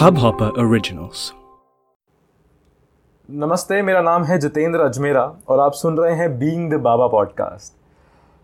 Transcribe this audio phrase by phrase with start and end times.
[0.00, 1.22] Hubhopper Originals.
[3.28, 7.72] नमस्ते मेरा नाम है जितेंद्र अजमेरा और आप सुन रहे हैं बीइंग द बाबा पॉडकास्ट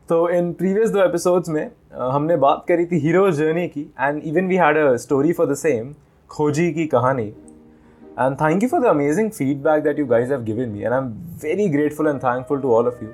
[0.09, 1.71] तो इन प्रीवियस दो एपिसोड्स में
[2.11, 5.55] हमने बात करी थी हीरो जर्नी की and even we had a story for the
[5.57, 5.93] same
[6.31, 10.69] खोजी की कहानी and thank you for the amazing feedback that you guys have given
[10.69, 11.09] me and I am
[11.45, 13.09] very grateful and thankful to all of you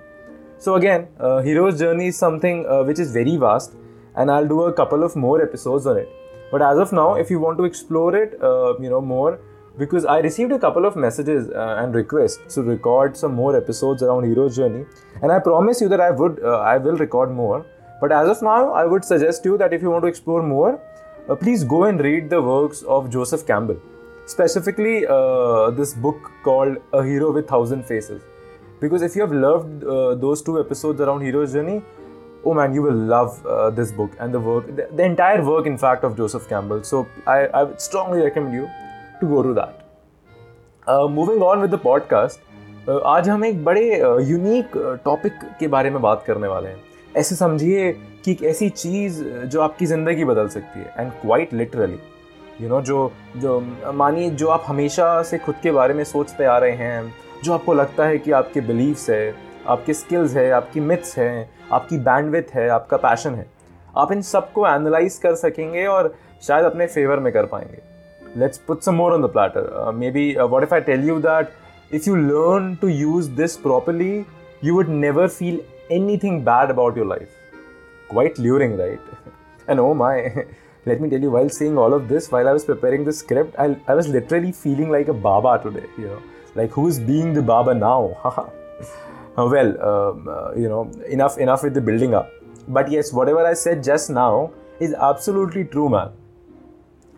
[0.64, 1.06] so again,
[1.44, 3.78] heroes journey is something which is very vast
[4.18, 6.21] and I do a couple of more of on it.
[6.52, 9.40] But as of now, if you want to explore it, uh, you know more,
[9.78, 14.02] because I received a couple of messages uh, and requests to record some more episodes
[14.02, 14.84] around hero's journey,
[15.22, 17.64] and I promise you that I would, uh, I will record more.
[18.02, 20.78] But as of now, I would suggest you that if you want to explore more,
[21.28, 23.80] uh, please go and read the works of Joseph Campbell,
[24.26, 28.20] specifically uh, this book called A Hero with Thousand Faces.
[28.80, 31.82] Because if you have loved uh, those two episodes around hero's journey
[32.44, 35.66] oh man you will love uh, this book and the work the, the entire work
[35.66, 38.68] in fact of joseph campbell so i, I would strongly recommend you
[39.20, 39.84] to go to that
[40.86, 42.38] uh, moving on with the podcast
[42.88, 43.84] uh, आज हम एक बड़े
[44.28, 44.72] unique
[45.04, 46.82] topic के बारे में बात करने वाले हैं
[47.16, 47.92] ऐसे समझिए
[48.24, 51.98] कि एक ऐसी चीज़ जो आपकी ज़िंदगी बदल सकती है and quite literally
[52.60, 53.58] you know जो जो
[53.94, 57.12] मानिए जो आप हमेशा से खुद के बारे में सोचते आ रहे हैं
[57.44, 59.34] जो आपको लगता है कि आपके बिलीव्स है
[59.66, 63.46] आपके स्किल्स है, आपकी मिथ्स हैं, आपकी बैंडविथ है, आपका पैशन है।
[63.96, 67.80] आप इन सबको एनालाइज कर सकेंगे और शायद अपने फेवर में कर पाएँगे।
[68.36, 71.48] Let's put some more on the platter maybe what if I tell you that
[71.94, 74.24] if you learn to use this properly
[74.64, 75.60] you would never feel
[76.18, 77.28] anything bad about your life
[78.10, 80.22] quite luring right and oh my
[80.86, 83.56] let me tell you while seeing all of this while I was preparing the script
[83.60, 85.84] I I was literally feeling like a baba today
[86.56, 88.48] like who is being the baba now हाँ हाँ
[89.38, 92.30] Uh, well, um, uh, you know, enough, enough with the building up.
[92.68, 96.10] But yes, whatever I said just now is absolutely true, man.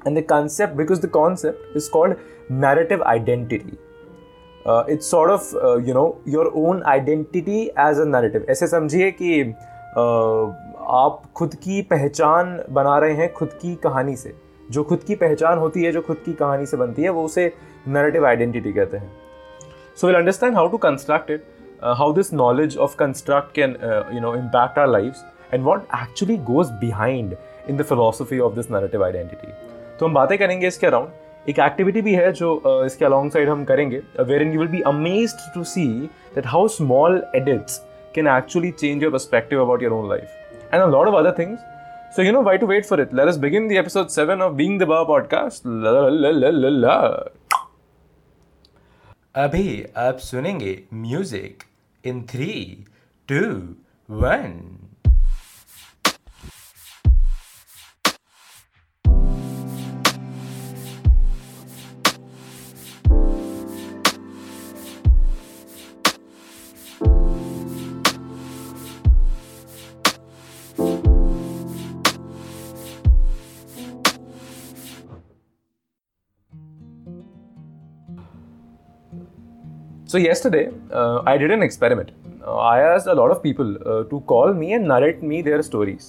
[0.07, 2.17] And the concept, because the concept is called
[2.49, 3.79] narrative identity.
[4.67, 9.11] uh, it's sort of uh, you know your own identity as a narrative ऐसे समझिए
[9.21, 10.53] कि uh,
[11.01, 14.35] आप खुद की पहचान बना रहे हैं खुद की कहानी से
[14.71, 17.53] जो खुद की पहचान होती है जो खुद की कहानी से बनती है वो उसे
[17.89, 19.13] नरेटिव आइडेंटिटी कहते हैं
[19.97, 21.43] so we'll understand how to construct it
[21.84, 25.88] uh, how this knowledge of construct can uh, you know impact our lives and what
[26.02, 29.52] actually goes behind in the philosophy of this narrative identity
[30.00, 33.50] तो हम बातें करेंगे इसके around एक activity भी है जो uh, इसके अलॉन्ग साइड
[33.50, 34.02] हम करेंगे
[34.42, 35.88] wherein you will be amazed to see
[36.36, 37.82] that how small edits
[38.14, 40.32] can actually change your perspective about your own life
[40.72, 41.60] and a lot of other things.
[42.16, 43.14] So, you know, why to wait for it?
[43.14, 45.62] Let us begin the episode 7 of Being the Bar podcast.
[45.64, 46.98] La, la, la, la, la, la.
[49.36, 51.64] अभी आप सुनेंगे music
[52.05, 52.85] in three
[53.29, 53.45] two
[54.11, 54.61] one
[80.15, 82.11] So yesterday, uh, I did an experiment.
[82.47, 85.63] Uh, I asked a lot of people uh, to call me and narrate me their
[85.69, 86.05] stories.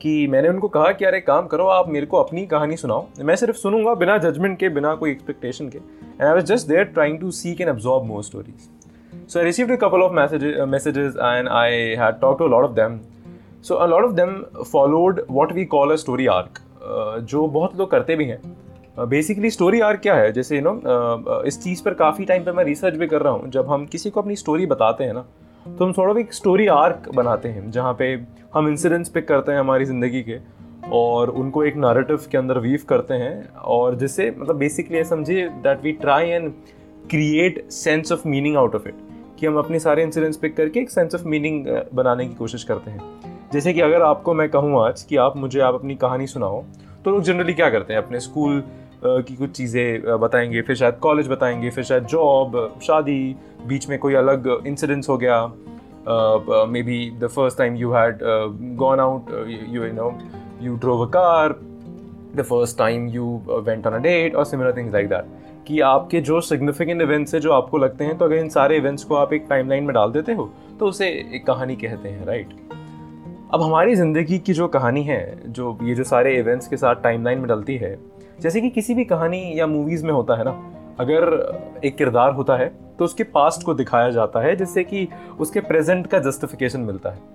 [0.00, 3.36] कि मैंने उनको कहा कि अरे काम करो आप मेरे को अपनी कहानी सुनाओ। मैं
[3.36, 7.18] सिर्फ़ सुनूँगा बिना जजमेंट के बिना कोई एक्सपेक्टेशन के। And I was just there trying
[7.20, 8.68] to seek and absorb more stories
[9.32, 12.74] so I received a couple of messages and I had talk to a lot of
[12.80, 13.00] them
[13.68, 14.38] so a lot of them
[14.72, 16.60] followed what we call a story arc
[17.32, 18.40] जो बहुत लोग करते भी हैं।
[18.98, 20.30] Basically story arc क्या है?
[20.32, 23.50] जैसे you know इस चीज़ पर काफ़ी टाइम पे मैं रिसर्च भी कर रहा हूँ।
[23.50, 25.24] जब हम किसी को अपनी स्टोरी बताते हैं ना
[25.66, 28.12] तो हम थोड़ा भी एक स्टोरी आर्क बनाते हैं, जहाँ पे
[28.54, 30.38] हम इंसिडेंट्स पिक करते हैं हमारी ज़िंदगी के
[30.92, 35.82] और उनको एक नैरेटिव के अंदर वीव करते हैं और जिससे मतलब बेसिकली समझिए that
[35.82, 36.52] we try and
[37.10, 38.94] create sense of meaning out of it
[39.38, 42.90] कि हम अपने सारे इंसिडेंट्स पिक करके एक सेंस ऑफ़ मीनिंग बनाने की कोशिश करते
[42.90, 43.00] हैं।
[43.52, 46.64] जैसे कि अगर आपको मैं कहूँ आज कि आप मुझे, आप अपनी कहानी सुनाओ
[47.04, 48.02] तो लोग जनरली क्या करते हैं?
[48.02, 48.62] अपने स्कूल
[49.22, 53.36] की कुछ चीज़ें बताएँगे, फिर शायद कॉलेज बताएँगे, फिर शायद जॉब शादी,
[53.66, 55.44] बीच में कोई अलग इंसिडेंट्स हो गया।
[56.82, 58.18] Maybe the first time you had
[58.76, 59.30] gone out
[59.70, 60.12] you know
[60.62, 61.54] you drove a car
[62.36, 66.20] the first time you went on a date और सिमिलर थिंग्स लाइक दैट कि आपके
[66.20, 69.32] जो सिग्निफिकेंट इवेंट्स है, जो आपको लगते हैं तो अगर इन सारे इवेंट्स को आप
[69.32, 70.50] एक टाइमलाइन में डाल देते हो
[70.80, 72.54] तो उसे एक कहानी कहते हैं राइट
[73.54, 77.38] अब हमारी ज़िंदगी की जो कहानी है, जो ये जो सारे इवेंट्स के साथ टाइमलाइन
[77.38, 77.94] में डलती है
[78.40, 80.50] जैसे कि किसी भी कहानी या मूवीज़ में होता है ना,
[81.00, 82.68] अगर एक किरदार होता है
[82.98, 85.08] तो उसके पास्ट को दिखाया जाता है, जिससे कि
[85.40, 87.34] उसके प्रेजेंट का जस्टिफिकेशन मिलता है।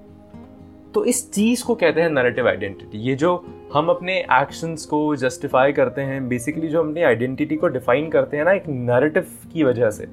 [0.94, 3.36] तो इस चीज़ को कहते हैं नरेटिव आइडेंटिटी ये जो
[3.74, 8.45] हम अपने एक्शंस को जस्टिफाई करते हैं बेसिकली जो अपनी आइडेंटिटी को डिफाइन करते हैं
[8.45, 10.07] ना, एक नरेटिव की वजह से,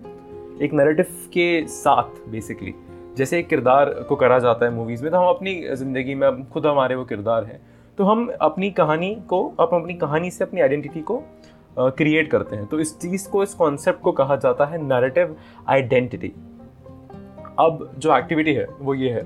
[0.63, 2.75] एक नरेटिव के साथ बेसिकली
[3.17, 6.67] जैसे एक किरदार को करा जाता है मूवीज़ में तो हम अपनी ज़िंदगी में, खुद
[6.67, 7.61] हमारे वो किरदार हैं
[7.99, 11.23] तो हम अपनी कहानी को अब अपनी कहानी से अपनी आइडेंटिटी को
[11.79, 15.37] क्रिएट करते हैं। तो इस चीज़ को, इस कॉन्सेप्ट को कहा जाता है नरेटिव
[15.69, 16.33] आइडेंटिटी
[17.59, 19.23] अब जो एक्टिविटी है, वो ये है।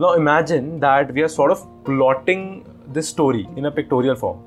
[0.00, 4.38] Now imagine that we are sort of plotting this story in a pictorial form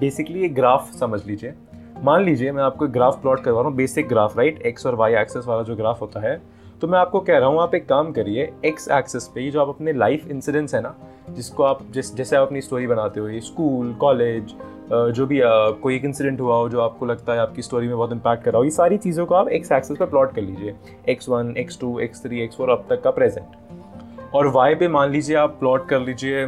[0.00, 1.54] basically ये ग्राफ समझ लीजिए।
[2.02, 5.14] मान लीजिए, मैं आपको ग्राफ प्लॉट करवा रहा हूँ बेसिक ग्राफ राइट एक्स और वाई
[5.14, 6.40] एक्सेस वाला जो ग्राफ होता है
[6.80, 9.68] तो मैं आपको कह रहा हूँ, आप एक काम करिए एक्स एक्सेस पे जो आप
[9.68, 10.94] अपने लाइफ इंसिडेंट्स है ना,
[11.30, 14.54] जिसको आप जिस, जैसे आप अपनी स्टोरी बनाते हो स्कूल कॉलेज
[14.90, 15.40] जो भी
[15.82, 18.50] कोई एक इंसिडेंट हुआ हो, जो आपको लगता है आपकी स्टोरी में बहुत इंपैक्ट कर
[18.50, 20.74] रहा हो, ये सारी चीज़ों को आप एक्स एक्सेस पे प्लॉट कर लीजिए।
[21.08, 24.88] X one X two X three X four अब तक का प्रेजेंट और वाई पे
[24.88, 26.46] मान लीजिए आप प्लॉट कर लीजिए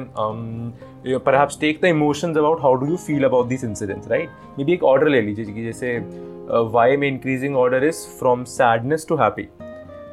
[1.18, 4.84] पर take the emotions about how do you feel about this incidents right maybe एक
[4.84, 5.96] ऑर्डर ले लीजिए जैसे
[6.72, 9.48] वाई में increasing order is from sadness to happy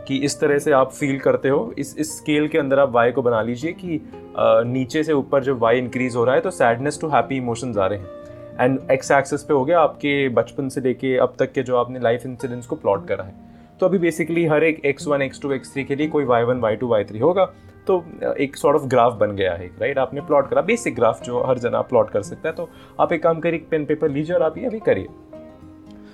[0.07, 3.11] कि इस तरह से आप फील करते हो। इस इस स्केल के अंदर आप वाई
[3.11, 6.51] को बना लीजिए कि uh, नीचे से ऊपर जब वाई इंक्रीज हो रहा है तो
[6.51, 8.23] सैडनेस टू हैप्पी इमोशंस आ रहे हैं।
[8.59, 11.99] एंड एक्स एक्सेस पे हो गया आपके बचपन से लेके अब तक के जो आपने
[11.99, 13.33] लाइफ इंसिडेंट्स को प्लॉट करा है।
[13.79, 16.43] तो अभी बेसिकली हर एक X one X two X three के लिए कोई Y
[16.43, 17.45] one Y two Y three होगा।
[17.87, 18.03] तो
[18.39, 21.57] एक सॉर्ट ऑफ़ ग्राफ बन गया है राइट आपने प्लॉट करा। बेसिक ग्राफ जो हर
[21.59, 22.69] जना प्लॉट कर सकता है। तो
[22.99, 25.07] आप एक काम करिए पेन पेपर लीजिए और आप ये अभी करिए।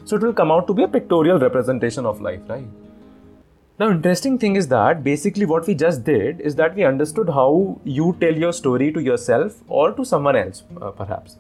[0.06, 2.90] So it will come out to be a pictorial representation of life right
[3.82, 7.80] Now, interesting thing is that basically what we just did is that we understood how
[7.84, 11.38] you tell your story to yourself or to someone else, uh, perhaps.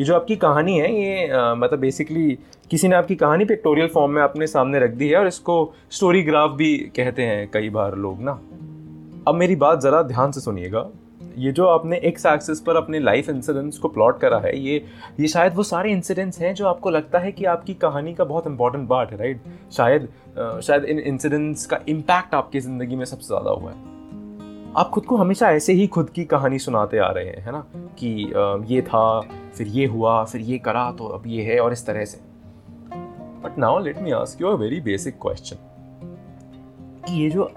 [0.00, 2.26] ये जो आपकी कहानी है ये uh, मतलब basically
[2.70, 5.56] किसी ने आपकी कहानी पिक्टोरियल फॉर्म में अपने सामने रख दी है और इसको
[5.90, 8.38] स्टोरी ग्राफ भी कहते हैं कई बार लोग ना
[9.28, 10.88] अब मेरी बात ज़रा ध्यान से सुनिएगा
[11.38, 14.84] ये जो आपने एक्स एक्सिस पर अपने लाइफ इंसिडेंट्स को प्लॉट करा है, ये
[15.20, 18.46] ये शायद वो सारे इंसिडेंट्स हैं जो आपको लगता है कि आपकी कहानी का बहुत
[18.46, 19.42] इंपॉर्टेंट पार्ट है राइट
[19.72, 20.08] शायद
[20.62, 23.76] शायद इन इंसिडेंट्स का इम्पैक्ट आपकी ज़िंदगी में सबसे ज़्यादा हुआ है।
[24.76, 27.64] आप खुद को हमेशा ऐसे ही खुद की कहानी सुनाते आ रहे हैं, है ना?
[27.98, 28.08] कि
[28.74, 29.20] ये था,
[29.54, 32.20] फिर ये हुआ, फिर ये करा तो अब ये है, और इस तरह से।
[33.44, 35.56] But now let me ask you a very basic question
[37.10, 37.50] ये जो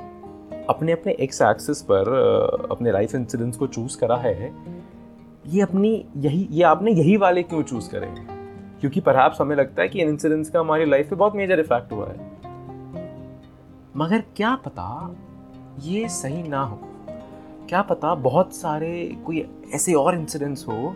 [0.71, 2.09] अपने अपने एक्स एक्सिस पर
[2.71, 4.51] अपने लाइफ इंसिडेंट्स को चूज़ करा है,
[5.47, 8.07] ये अपनी यही, ये आपने यही वाले क्यों चूज़ करे?
[8.81, 11.91] क्योंकि पर हमें लगता है कि इन इंसिडेंट्स का हमारी लाइफ पे बहुत मेजर इफ़ेक्ट
[11.91, 12.29] हुआ है।
[13.97, 15.15] मगर क्या पता
[15.83, 16.79] ये सही ना हो?
[17.69, 18.91] क्या पता बहुत सारे
[19.25, 19.45] कोई
[19.75, 20.93] ऐसे और इंसिडेंट्स हो,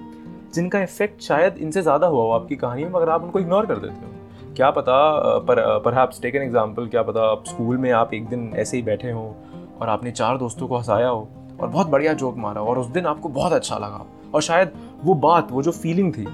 [0.53, 3.77] जिनका इफ़ेक्ट शायद इनसे ज़्यादा हुआ हो आपकी कहानी में, मगर आप उनको इग्नोर कर
[3.77, 4.97] देते हो। क्या पता
[5.39, 8.83] पर पर टेक एन एग्ज़ाम्पल क्या पता आप स्कूल में आप एक दिन ऐसे ही
[8.83, 9.23] बैठे हो
[9.81, 11.27] और आपने चार दोस्तों को हंसाया हो
[11.61, 14.71] और बहुत बढ़िया जोक मारा हो और उस दिन आपको बहुत अच्छा लगा और शायद
[15.03, 16.25] वो बात, वो जो फीलिंग थी,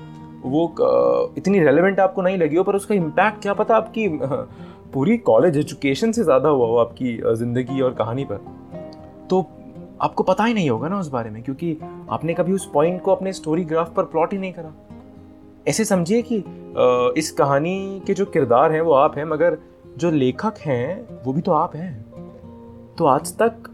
[0.41, 4.07] वो इतनी रेलिवेंट आपको नहीं लगी हो, पर उसका इम्पैक्ट क्या पता आपकी,
[4.93, 8.37] पूरी कॉलेज एजुकेशन से ज़्यादा हुआ हो आपकी ज़िंदगी और कहानी पर।
[9.29, 9.41] तो
[10.01, 11.77] आपको पता ही नहीं होगा ना उस बारे में, क्योंकि
[12.09, 14.73] आपने कभी उस पॉइंट को अपने स्टोरी ग्राफ पर प्लॉट ही नहीं करा।
[15.67, 16.43] ऐसे समझिए कि
[17.19, 19.57] इस कहानी के जो किरदार हैं वो आप हैं, मगर
[19.97, 22.10] जो लेखक हैं, वो भी तो आप हैं।
[22.97, 23.69] तो आज तक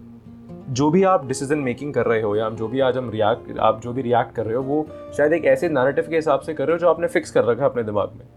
[0.69, 3.79] जो भी आप डिसीज़न मेकिंग कर रहे हो या जो भी आज हम रिएक्ट आप
[3.81, 4.87] जो भी रिएक्ट कर रहे हो, वो
[5.17, 7.63] शायद एक ऐसे नैरेटिव के हिसाब से कर रहे हो जो आपने फिक्स कर रखा
[7.63, 8.27] है अपने दिमाग में।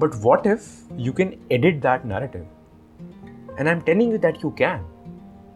[0.00, 0.62] But what if
[0.96, 2.46] you can edit that narrative
[3.58, 4.86] and I am telling you that you can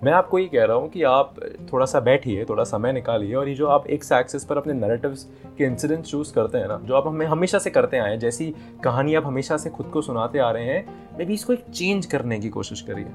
[0.05, 1.35] मैं आपको ये कह रहा हूँ कि आप
[1.73, 5.27] थोड़ा सा बैठिए, थोड़ा समय निकालिए और ये जो आप एक एक्सेस पर अपने नरेटिव्स
[5.59, 8.55] के इंसिडेंट्स चूज़ करते हैं ना, जो आप हमें हमेशा से करते आए हैं, जैसी
[8.85, 12.07] कहानी आप हमेशा से खुद को सुनाते आ रहे हैं मे बी इसको एक चेंज
[12.07, 13.07] करने की कोशिश करिए।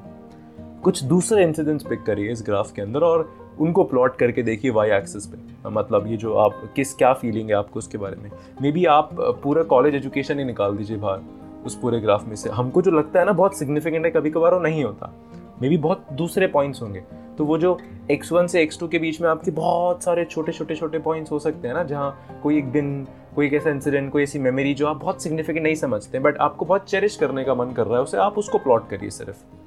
[0.84, 4.90] कुछ दूसरे इंसिडेंट्स पिक करिए इस ग्राफ के अंदर और उनको प्लॉट करके देखिए वाई
[4.92, 8.72] एक्सेस पे। मतलब ये जो आप, किस, क्या फीलिंग है आपको उसके बारे में। मे
[8.72, 9.10] बी आप
[9.44, 11.20] पूरा कॉलेज एजुकेशन ही निकाल दीजिए बाहर,
[11.66, 14.54] उस पूरे ग्राफ में से। हमको जो लगता है ना, बहुत सिग्निफिकेंट है कभी कभार
[14.54, 15.14] वो नहीं होता।
[15.62, 17.04] मे बी बहुत दूसरे पॉइंट्स होंगे।
[17.38, 17.78] तो वो जो
[18.12, 21.68] x1 से x2 के बीच में आपके बहुत सारे छोटे छोटे छोटे पॉइंट्स हो सकते
[21.68, 24.98] हैं ना, जहाँ कोई एक दिन, कोई एक ऐसा इंसिडेंट कोई ऐसी मेमोरी जो आप
[24.98, 28.18] बहुत सिग्निफिकेंट नहीं समझते बट आपको बहुत चेरिश करने का मन कर रहा है, उसे
[28.18, 29.63] आप उसको प्लॉट करिए सिर्फ़।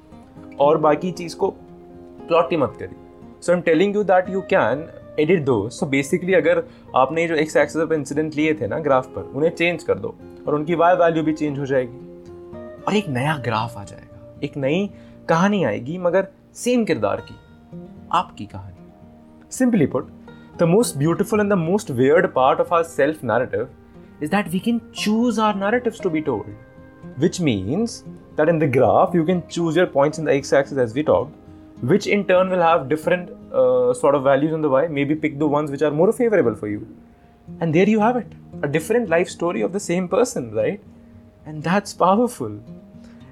[0.59, 1.49] और बाकी चीज़ को
[2.27, 2.97] प्लॉट ही मत करिए।
[3.41, 4.87] So am telling you that you can
[5.19, 6.63] edit though so basically अगर
[6.95, 10.15] आपने जो एक्स एक्सेस पर इंसिडेंट लिए थे ना ग्राफ पर, उन्हें चेंज कर दो
[10.47, 14.57] और उनकी वाई वैल्यू भी चेंज हो जाएगी और एक नया ग्राफ आ जाएगा। एक
[14.57, 14.89] नई
[15.29, 17.35] कहानी आएगी, मगर सेम किरदार की,
[18.11, 20.07] आपकी कहानी। Simply put
[20.59, 23.67] the most beautiful and the most weird part of our self narrative
[24.23, 26.47] is that we can choose our narratives to be told
[27.17, 28.03] which means
[28.35, 31.35] that in the graph you can choose your points in the x-axis as we talked
[31.81, 34.87] which in turn will have different uh, sort of values in the why.
[34.87, 36.87] Maybe pick the ones which are more favorable for you.
[37.59, 38.27] And there you have it
[38.63, 40.81] a different life story of the same person, right?
[41.45, 42.59] And that's powerful.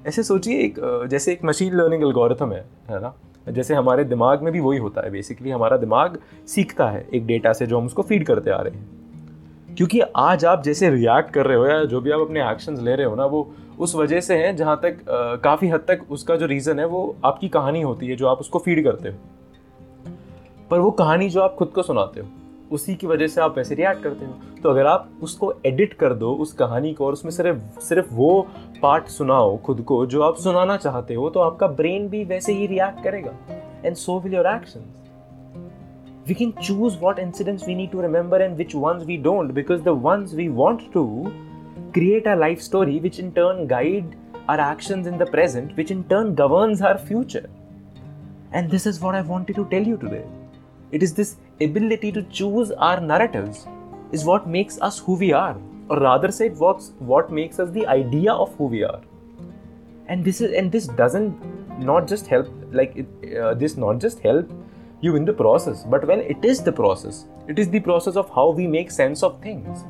[0.08, 0.76] ऐसे सोचिए एक
[1.10, 3.14] जैसे एक machine learning algorithm है है ना
[3.52, 6.18] जैसे हमारे दिमाग में भी वही होता है बेसिकली हमारा दिमाग
[6.48, 8.95] सीखता है एक डेटा से जो हम उसको फ़ीड करते आ रहे हैं
[9.68, 12.96] क्योंकि आज आप जैसे रिएक्ट कर रहे हो या जो भी आप अपने एक्शंस ले
[12.96, 14.98] रहे हो ना, वो उस वजह से हैं जहाँ तक
[15.44, 18.60] काफ़ी हद तक उसका जो रीज़न है वो आपकी कहानी होती है जो आप उसको
[18.60, 19.16] फ़ीड करते हो।
[20.72, 22.28] पर वो कहानी जो आप खुद को सुनाते हो,
[22.72, 26.14] उसी की वजह से आप वैसे रिएक्ट करते हो। तो अगर आप उसको एडिट कर
[26.14, 28.48] दो, उस कहानी को और उसमें सिर्फ़ सिर्फ़ वो
[28.82, 32.68] पार्ट सुनाओ खुद को जो आप सुनाना चाहते हो तो आपका ब्रेन भी वैसे ही
[32.68, 33.32] रिएक्ट करेगा।
[33.86, 34.94] And so will your action
[36.28, 39.84] we can choose what incidents we need to remember and which ones we don't because
[39.84, 41.32] the ones we want to
[41.94, 44.16] create a life story which in turn guide
[44.50, 47.48] our actions in the present which in turn governs our future.
[48.54, 50.26] And this is what i wanted to tell you today.
[50.92, 53.68] It is this ability to choose our narratives
[54.12, 55.58] is what makes us who we are
[55.90, 59.02] or rather say what's what makes us the idea of who we are.
[60.08, 64.20] And this is and this doesn't not just help like it, uh, this not just
[64.20, 64.50] help
[65.02, 68.30] you in the process but when it is the process it is the process of
[68.30, 69.84] how we make sense of things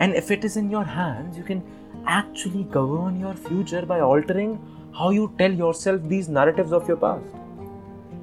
[0.00, 1.62] and if it is in your hands you can
[2.06, 4.58] actually govern your future by altering
[4.98, 7.36] how you tell yourself these narratives of your past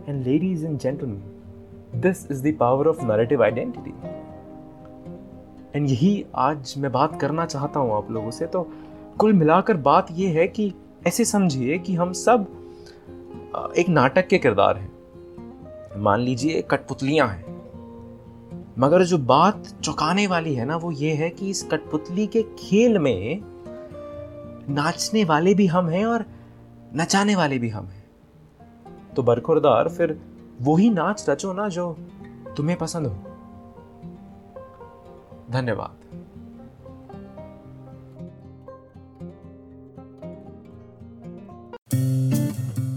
[0.07, 1.23] and ladies and gentlemen
[1.95, 3.91] this is the power of narrative identity
[5.75, 8.61] and यही आज मैं बात करना चाहता हूँ आप लोगों से तो
[9.19, 10.73] कुल मिलाकर बात यह है कि
[11.07, 12.47] ऐसे समझिए कि हम सब
[13.77, 14.94] एक नाटक के किरदार हैं
[15.97, 17.55] मान लीजिए कठपुतलियाँ हैं।
[18.79, 22.99] मगर जो बात चौंकाने वाली है ना, वो ये है कि इस कठपुतली के खेल
[22.99, 23.41] में
[24.69, 26.25] नाचने वाले भी हम हैं और
[26.95, 28.05] नचाने वाले भी हम हैं।
[29.15, 30.19] तो बरखुरदार, फिर
[30.61, 31.97] वही नाच रचो ना जो
[32.57, 33.13] तुम्हें पसंद हो।
[35.51, 36.04] धन्यवाद।